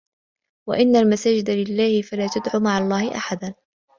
وَأَنَّ 0.69 0.95
المَساجِدَ 0.95 1.49
لِلَّهِ 1.49 2.01
فَلا 2.01 2.27
تَدعوا 2.27 2.59
مَعَ 2.61 2.77
اللَّهِ 2.77 3.15
أَحَدًا 3.17 3.53